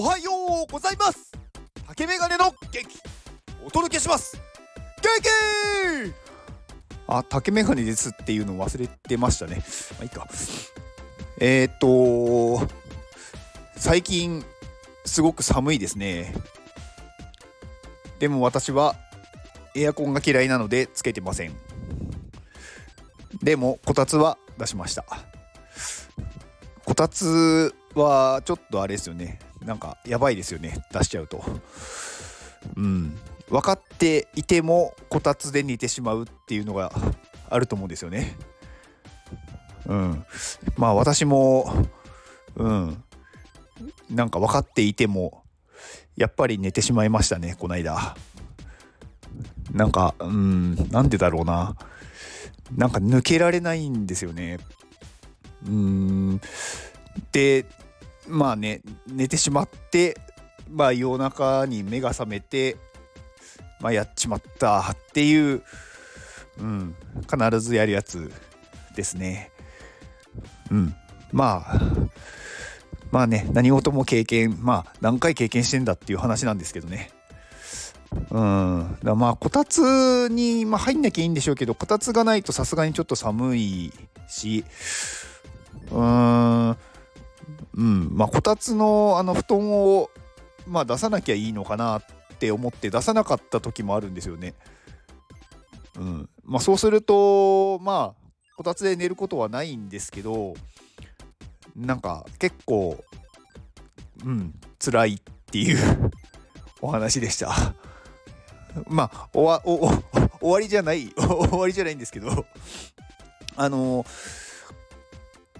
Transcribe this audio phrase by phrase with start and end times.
[0.00, 0.30] おはよ
[0.62, 1.32] うございます。
[1.88, 3.00] 竹メガネの元気
[3.66, 4.40] お届けします。
[5.02, 5.10] 元
[6.08, 6.14] 気
[7.08, 9.56] あ竹メガネですっていうのを忘れてましたね。
[9.56, 10.28] まあいいか。
[11.40, 12.68] えー、っと
[13.74, 14.44] 最近
[15.04, 16.32] すごく寒いですね。
[18.20, 18.94] でも私は
[19.74, 21.56] エアコンが嫌いなのでつけてません。
[23.42, 25.04] でもこたつは出しました。
[26.84, 29.40] こたつはちょっとあれですよね。
[29.64, 30.84] なんかやばいですよね。
[30.92, 31.42] 出しちゃうと。
[32.76, 33.16] うん。
[33.48, 36.92] 分かっていてもこたつで寝てしまうっていうのが
[37.48, 38.36] あると思うんですよね。
[39.86, 40.24] うん。
[40.76, 41.86] まあ私も
[42.56, 43.02] うん。
[44.10, 45.42] なんか分かっていても
[46.16, 48.16] やっぱり寝てしまいましたねこの間。
[49.72, 50.90] なんかうん。
[50.90, 51.76] なんでだろうな。
[52.76, 54.58] なんか抜けられないんですよね。
[55.64, 56.40] うーん。
[57.32, 57.64] で
[58.28, 60.16] まあね寝てしまって
[60.70, 62.76] まあ夜中に目が覚めて
[63.80, 65.62] まあやっちまったっていう、
[66.58, 66.94] うん、
[67.30, 68.30] 必ずやるやつ
[68.94, 69.50] ですね。
[70.70, 70.94] うん、
[71.32, 71.80] まあ
[73.10, 77.10] まあね何事も経験まあ何回経験してんだっていう話なんですけどね。
[78.30, 83.92] うん、だまあこたつに、まあ、入んなきゃいいんでしょうけどこたつがないとさすがにちょっと寒い
[84.28, 84.64] し
[85.90, 86.76] うーん
[87.74, 90.10] うんまあこたつのあの布団を、
[90.66, 92.02] まあ、出さなきゃいいのかなっ
[92.38, 94.54] て思って出さなかった時もあるんですよね。
[95.96, 100.54] うんまあ、そうするとまあこたつで寝ることはないんですけど
[101.76, 103.02] なんか結構
[104.24, 106.10] うん辛いっていう
[106.80, 107.74] お話でした。
[108.86, 109.88] まあおわお
[110.40, 112.46] 終わりじゃない 終わりじゃないんですけど
[113.56, 114.04] あの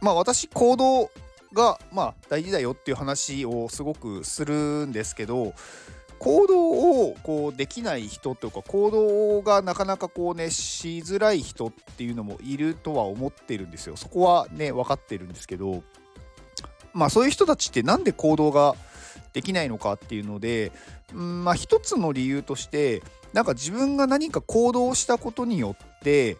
[0.00, 1.10] まあ私行動
[1.52, 5.54] がまあ大事だよっていう話をすごくするんですけど
[6.18, 13.96] 行動をこうできない人というか行動がなかなかこうねしづらい人っていうのもいるとは思ってるんですよ。
[13.96, 15.82] そこはね分かってるんですけど
[16.92, 18.74] まあそういう人たちって何で行動が
[19.32, 20.72] できないのかっていうので、
[21.14, 23.02] うんまあ一つの理由として
[23.32, 26.36] なんか自分が何か行動したことによって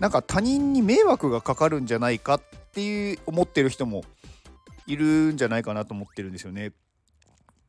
[0.00, 2.40] なんか他人に迷惑がかかるんじゃないかっ
[2.72, 4.04] ていう思ってる人も
[4.88, 6.72] いるんじゃないかなと思ってるんですよね。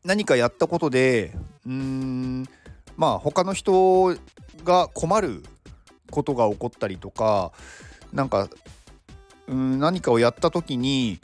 [0.03, 1.35] 何かやったことで
[1.65, 2.45] うーん
[2.95, 4.15] まあ他の人
[4.63, 5.43] が困る
[6.09, 7.51] ことが起こったりとか
[8.13, 8.49] なんか
[9.47, 11.19] うん何かをやった時に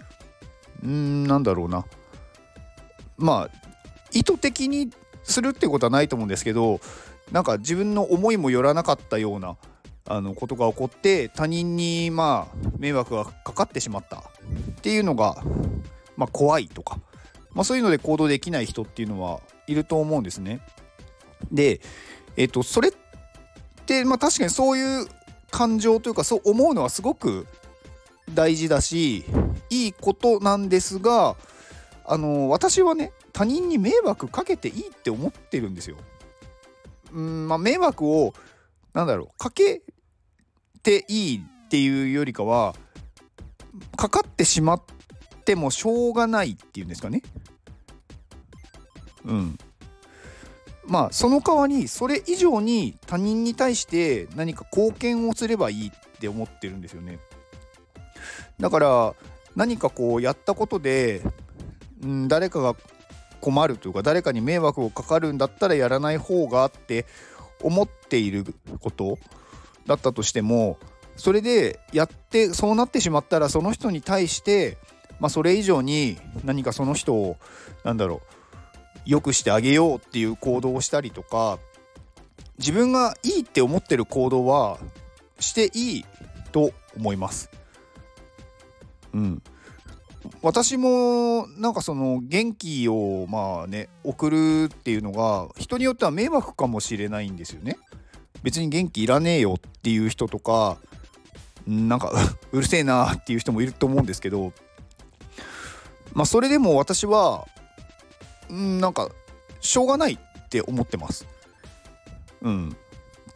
[0.84, 1.86] うんなんだろうな
[3.18, 3.68] まあ
[4.12, 4.92] 意図的に
[5.24, 6.82] するってことはないと思うんですけど
[7.32, 9.56] なんか自分の思いもよらなかったような
[10.08, 14.22] あのことが起こって他人にまあ迷惑がかかってしまったっ
[14.82, 15.44] ていうのが、
[16.18, 17.00] まあ、怖いとか、
[17.54, 20.62] まあ、そういうので行動できない人っていうのはいると思うんですね。
[21.52, 21.82] で、
[22.38, 22.94] えっと、それっ
[23.86, 25.08] て、まあ、確かにそういう
[25.52, 27.48] 感情というかそう思うのはすごく
[28.34, 29.24] 大事だし
[29.70, 31.36] いいことなんですが
[32.06, 35.98] あの私はね他人に迷惑かけていいって思ってるんですよ。
[37.14, 38.34] うんまあ、迷惑を
[38.94, 39.82] なんだろうかけ
[40.84, 42.76] ていいっていうよりかは
[43.96, 44.82] かかってしまっ
[45.46, 47.22] てもしょうがないっていうんですかね。
[49.26, 49.58] うん。
[50.86, 57.20] まあその代わりそれ以上に他人に対して何か貢献をすればいいって思ってるんですよね。
[58.60, 59.16] だから
[59.56, 61.22] 何かこうやったことで
[62.06, 62.76] うん、誰かが
[63.42, 67.06] 困るというか誰かに迷惑をかかるんだったらやらない方がって
[67.62, 68.46] 思っている
[68.80, 69.18] こと
[69.86, 70.78] だったとしても
[71.16, 74.78] それでやってそうなってしまったらその人に対して、
[75.20, 77.38] まあ、それ以上に何かその人を
[77.84, 78.36] なんだろう
[79.06, 81.60] 良くしてあげようっていう行動をしたりとか
[82.58, 84.80] 自分がいいって思ってる行動は
[85.40, 86.06] していい
[86.52, 87.50] と思います。
[89.14, 89.42] うん、
[90.42, 97.78] 私もなんかその元気をまあね送るっていうのが人によっては迷惑かもしれないんですよね。
[98.44, 100.78] 別に元気いらねえよっていう人とか
[101.68, 102.12] なんか
[102.52, 104.54] うるせえなっていう人もいると思うんですけど
[106.16, 107.46] まあそれでも私は
[108.52, 109.10] んなんか
[109.60, 111.28] しょうがないって思ってます。
[112.42, 112.76] うん。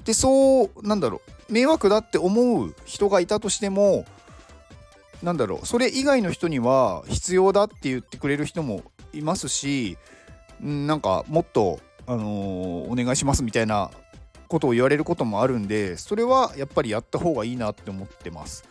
[0.04, 4.06] でそうなんだろう迷惑だって思う人がいたとしても
[5.22, 8.84] なんだろうそれ以外の人には必要だって言ってくれる人も
[9.14, 9.98] いますし
[10.62, 13.92] なんかもっと、あのー、お願いしますみたいな
[14.48, 18.64] ことを言われることもあるんでそれはやっぱりやった方がいいなって思ってます。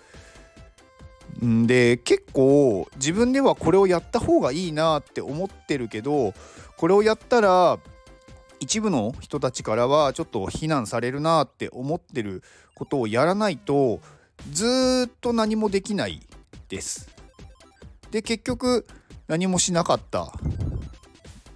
[1.45, 6.35] んで結構自分ではこれをやった方がいいなって思ってるけど
[6.77, 7.79] これをやったら
[8.61, 12.43] 一部の人たちからはちょっと非難されるなって思ってる
[12.75, 14.01] ことをやらないと
[14.51, 16.21] ずっと何もできない
[16.69, 17.09] です。
[18.11, 18.87] で結局
[19.27, 20.33] 何もしなかった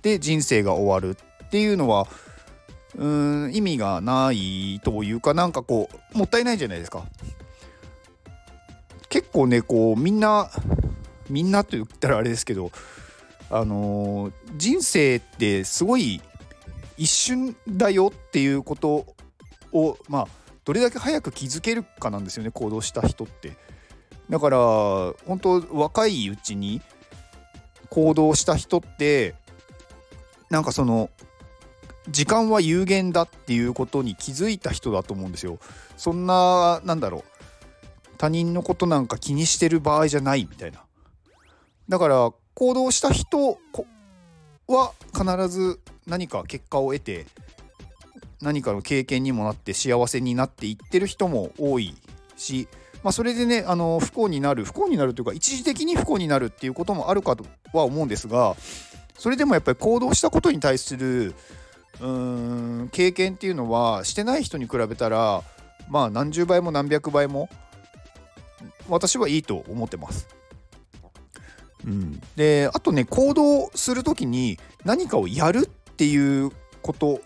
[0.02, 2.06] で人生が終わるっていうのは
[2.94, 7.04] うーん意味がないというかなんかこうもったいないじゃないですか。
[9.32, 10.50] 構ねこうみんな
[11.28, 12.70] みんなと言ったらあれですけど
[13.50, 16.20] あのー、人生ってすごい
[16.96, 19.06] 一瞬だよっていうこと
[19.72, 20.28] をまあ
[20.64, 23.56] どれだけ早く気づけるかなんですよね行動した人って。
[24.30, 24.58] だから
[25.26, 26.80] 本当若いうちに
[27.90, 29.34] 行動した人って
[30.48, 31.10] なんかその
[32.08, 35.58] 時間は有限だっていうことに気づいた人だと思うんですよ。
[35.96, 37.24] そんななんだろう。
[38.22, 40.84] 他人のことなんか気にしてる場合じゃないみたいな。
[41.88, 43.58] だから行動した人
[44.68, 47.26] は必ず何か結果を得て
[48.40, 51.96] 何かの経験にもなって幸せになっていってる人も多い
[52.36, 52.68] し、
[53.02, 58.54] まあ、それでねあの不幸になる不幸になるというか一時的に不幸になるっていうこともあるかとは思うんですが
[59.18, 61.34] それでもやっぱり行動したことに対する
[62.00, 65.42] うーん経験っていうのはしてない人に比べたら
[65.88, 67.48] まあ何十倍も何百倍も
[68.92, 70.28] 私はいいと思ってます。
[71.84, 76.50] うん、であとね行動する時に何かをやるっていう
[76.80, 77.20] こと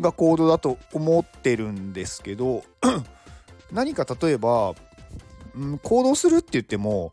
[0.00, 2.64] が行動だと思ってるんですけど
[3.70, 4.74] 何か例えば、
[5.54, 7.12] うん、行動するって言っても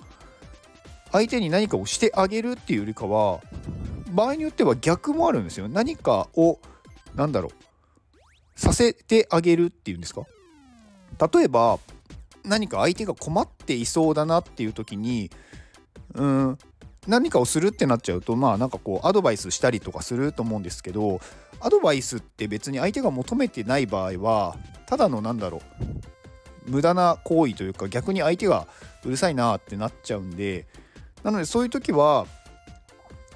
[1.12, 3.42] 相手に何かをしてあげるっていうよりかは
[4.12, 5.68] 場合によっては逆もあるんですよ。
[5.68, 6.60] 何かを
[7.16, 7.52] 何だろう
[8.60, 10.24] させてあげるっていうんですか？
[11.32, 11.78] 例えば
[12.46, 15.30] 何か相手が困っていそうだなっていう時に
[16.14, 16.58] うん
[17.08, 21.20] 何かをするってなっちゃうとまあなんかこうアドバイスしたりとかすると思うんですけど
[21.60, 24.56] アドバイスって別に相手が求めてない場合は
[24.86, 25.62] ただのなんだろ
[26.68, 28.68] う無駄な行為というか逆に相手が
[29.04, 30.66] うるさいなってなっちゃうんで
[31.24, 32.26] なのでそういう時は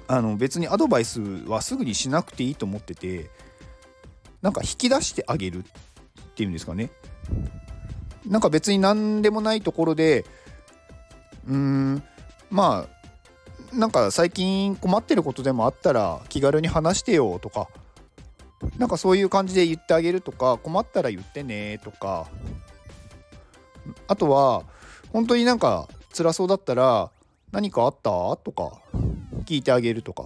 [0.06, 3.30] あの別にアドバイスはすぐにしなくていいと思ってて
[4.40, 5.64] なんか引き出してあげるっ
[6.34, 6.90] ていうんですかね。
[8.28, 10.24] なんか別に何でもないところで
[11.48, 12.02] うーん
[12.50, 12.86] ま
[13.72, 17.68] あなんか最近困ってることでもあったら気軽に話してよとか
[18.76, 22.26] なんかそういう感じで言ってあげるとか困ったら言ってねとか
[24.06, 24.64] あとは
[25.12, 27.10] 本当になんか辛そうだったら
[27.50, 28.10] 何かあった？
[28.36, 28.80] とか
[29.46, 30.24] 聞いてあげるとか、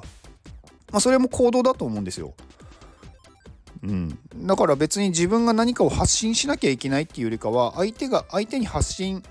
[0.91, 2.35] まあ、それも行動だと思うんですよ。
[3.83, 9.25] うん、だから別に自分が何かを発信しなきゃいけないっていうよりかは相手が相手に発信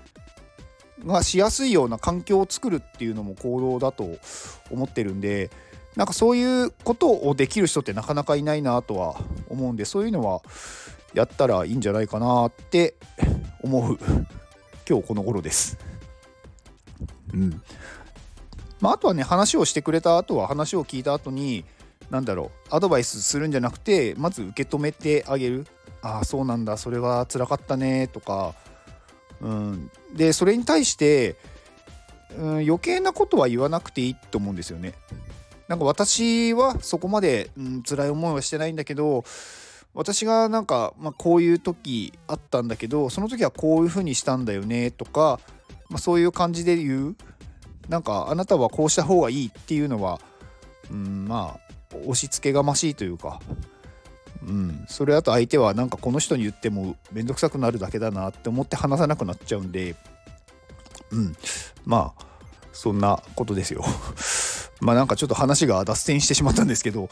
[1.06, 4.18] がしやすいような環境を作るっていうのも行動だと
[4.70, 5.50] 思ってるんで
[5.96, 9.16] なんかそういうことをできる人ってなかなかいないなとは
[9.48, 10.42] 思うんでそういうのは
[11.14, 12.94] やったらいいんじゃないかなって
[13.62, 13.98] 思う。
[14.88, 15.78] 今日この頃です。
[17.32, 17.62] うん。
[18.80, 21.64] まあ、あとはね話をしてくれた後は話を聞いた後に
[22.12, 25.66] 何だろうアドバイスするんじゃなくてまず受け止めてあげる。
[26.02, 28.54] ああそうなんだそれは辛かったねとか、
[29.40, 31.36] うん、でそれに対して、
[32.36, 34.94] うん、余計なことは言わなくていいと思うんですよね。
[35.68, 39.24] なんか私はそこまで、うん、辛い思いはしてないんだけど
[39.94, 45.38] 私がなんか、まあ、こういう時あったんだけどその時はこういうふうにしたんだよねとか、
[45.88, 47.16] まあ、そういう感じで言う。
[47.88, 50.20] なんかあなたはこうした方がいいっていうのは、
[50.90, 53.40] うん、まあ押し付けがましいというか、
[54.46, 59.94] うん、それだと相手はなんかこの人に言っても面倒くさくなるだけだなって思って話さなくなっちゃうんで、
[61.10, 61.36] うん、
[61.84, 62.24] まあ
[62.72, 63.84] そんなことですよ。
[64.80, 67.08] まあなんかちょっと話が脱線してしまったんですけど、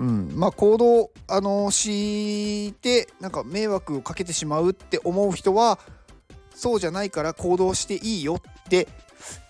[0.00, 5.78] うん、まあ行動あのしてなんか迷惑をかけてしまうって思う人は
[6.56, 8.88] そうじゃないから行動していいよって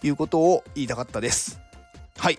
[0.02, 1.58] いうことを言いたかったです。
[2.18, 2.38] はい。